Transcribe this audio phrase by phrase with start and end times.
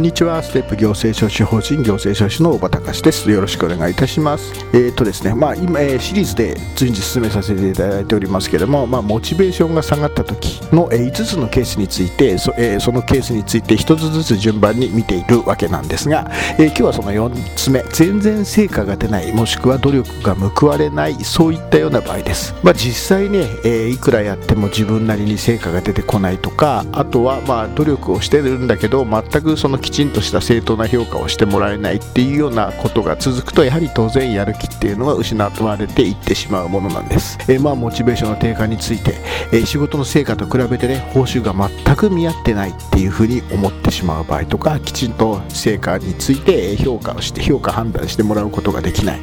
[0.00, 0.42] んにちは。
[0.42, 3.30] ステップ行政書士法人行政書士の小場隆です。
[3.30, 4.52] よろしくお願いいたします。
[4.72, 17.84] えっ、ー、とですねまあ今、えー、シリーズで随時進めさせていただいておりますけれどもまあモチベーションが下がった時の、えー、5つのケースについてそ,、えー、そのケースについて1つずつ順番に見ているわけなんですが、えー、今日はその4つ目。
[17.92, 22.54] 全然成果が出ないもしくは努力が報われないそういったような場合です。
[22.62, 39.16] まあ実際ね、えー、いくらやっても自分なりに成果が出てこないとかあとはまあ努力をしてるんだけど全くそのきちんとした正当な評価をしてもらえないっていうようなことが続くとやはり当然やる気っていうのは失われていってしまうものなんです、えー、まあモチベーションの低下について、
[39.52, 49.20] えー、仕事の成果と比べてね報酬が全く見合ってないっていうふうに思ってしまう場合とかきちんと成果について評価をして評価判断してもらうことができない。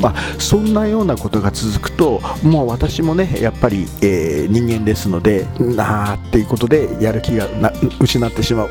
[0.00, 7.46] まあそんなようなことが続くともう私もねやっぱり、えー、人間ですのでなあっていうことでやる気が
[8.00, 8.70] 失ってしまう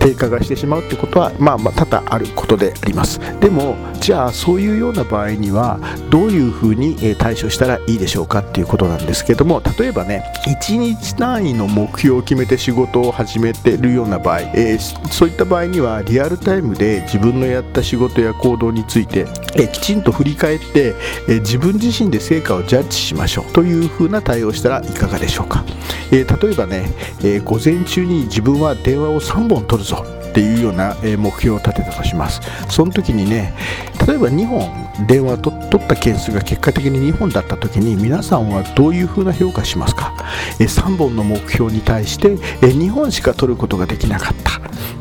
[0.00, 3.20] 低下がしてしまうってことは、まあ、まあ多々あることであります。
[3.40, 5.78] でもじゃあそういうような場合には
[6.10, 20.94] どういうふうに対処したらいいでしょうかっていうことなんですけども例えばね1日単位の目標を決めて仕事を始めてるような場合、えー、そういった場合にはリアルタイムで自分のやった仕事や行動について、えー、きちんと振り返って、
[21.28, 23.52] えー、自分自身で成果をジャッジしましょう。
[23.52, 25.64] というふうな対応したらいかがでしょうか、
[26.10, 26.90] え例えばね、
[27.22, 30.17] え午前中に自分は電話を3本取るぞ。
[30.38, 32.40] っていうような目標を立てたとします。
[32.70, 33.52] その時にね
[34.06, 34.70] 例えば2本
[35.08, 40.14] 電話を取った件数が結果的に2本だった時に皆さんはどういうふうな評価しますか
[40.60, 44.60] ？3本の目標に対して2本しか取ることができなかった。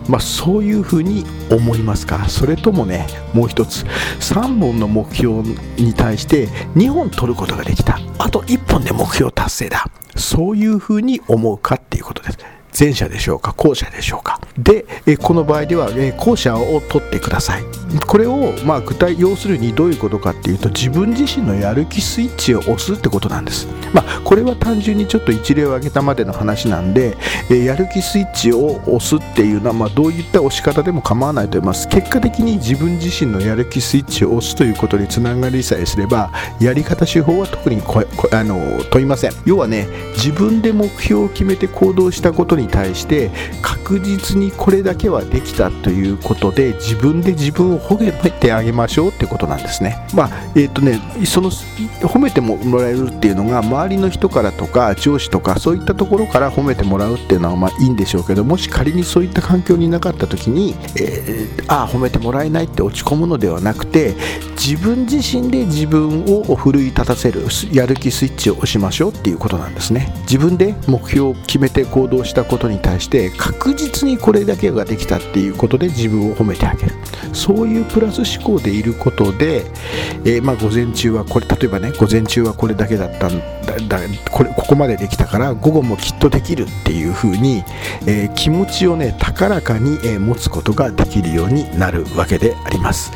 [0.10, 2.28] まあ、そういうふうに思いますか？
[2.30, 3.84] それともねもう一つ
[4.20, 5.44] 3本の目標
[5.78, 8.00] に対して2本取ることができた。
[8.18, 9.86] あと1本で目標達成だ。
[10.16, 12.40] そういうふうに思うかっていうことです。
[12.78, 14.40] 前者でしょうか後者でしょうか。
[14.58, 14.86] で
[15.22, 17.64] この場合では後者を取ってください。
[18.06, 23.68] これをまあ具体要するにどういうことかっていうと自分自身のやる気スイッチを押すってことなんです。
[23.94, 27.16] まあこれは単純にちょっと一例を挙げたまでの話なんで
[27.50, 31.88] やる気スイッチを押すっていうのはまあどういった押し方でも構わないと思います。
[31.88, 39.32] 結果的に自分自身のやる気スイッチを押すということにつながりさえすればやり方手法は特にこあの問いません。
[39.46, 49.98] 要はね自分で目標を決めて行動したことに対して確実にこれだけはできたということで自分で自分を褒めてあげましょうってことなんですね。
[50.14, 64.16] まあえっ、ー、とねその褒めてもらえるっていうのが周りの人からとか上司とかそういったところから褒めてもらうっていうのはまあいいんでしょうけどもし仮にそういった環境になかった時に、えー、ああ褒めてもらえないって落ち込むのではなくて
[64.58, 70.14] 自分自身で自分を奮い立たせるやる気スイッチを押しましょうっていうことなんですね。
[70.22, 76.94] 自分で目標を決めて行動したこことに対して確実にこれだけができたっていうことで自分を褒めてあげる。
[77.34, 79.66] そういうプラス思考でいることで、
[80.26, 83.40] えー、まあ午前中はこれ例えばね午前中はこれだけだったん
[83.88, 84.00] だ
[84.32, 87.64] これここまでできたから午後もきっとできるっていう風に、
[88.08, 93.12] えー、気持ちをね高らかに、えー、持つことができるようになるわけであります、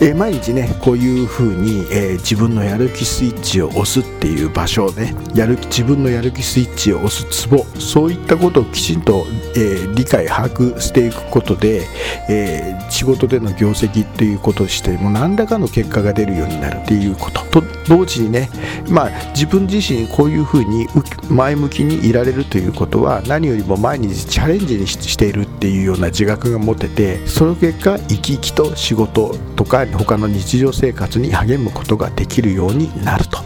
[0.00, 11.82] え毎日ねこういう風に、え自分のやる気スイッチを押すっていう場所をねやる自分のやる気スイッチを押すツボそういったことをきちんと、えー、理解把握していくことで、
[12.28, 18.48] えー、仕事での業績ということをしても何らかの結果が出るようになるっていうことと同時にね
[18.88, 20.86] まあ自分自身こういうふうに
[21.28, 33.38] 前向きにいられるということは何よりも毎日チャレンジにしているっていうような自覚が持ててその結果生き生きと仕事とか他の日常生活に励むことができるようになると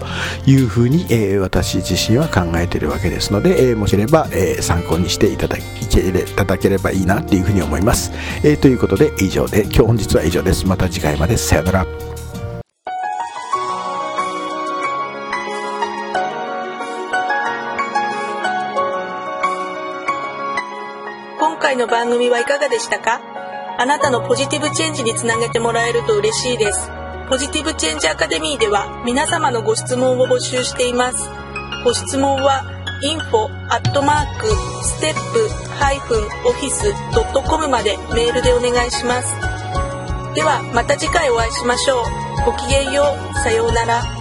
[0.46, 5.58] いうふうに、えー、私自身は考えているわけですので、えー、もしれば、えー、参考にしていただ
[6.56, 8.12] ければいいなっていうふうに思います。
[8.42, 10.66] えー、ということで以上で今日本日は以上です。
[10.66, 11.86] また次回までさよなら。
[21.76, 23.20] 回の番組はいかがでしたか？
[23.78, 26.90] あなたのポジティブチェンジにつなげてもらえると嬉しいです。
[27.28, 31.28] ポジティブチェンジアカデミーでは皆様のご質問を募集しています。
[31.84, 32.64] ご質問は
[33.04, 34.46] info アットマーク
[34.82, 39.34] ステップハイフンオフィスドットコムまでメールでお願いします。
[40.34, 42.04] ではまた次回お会いしましょう。
[42.46, 43.34] ごきげんよう。
[43.40, 44.15] さようなら。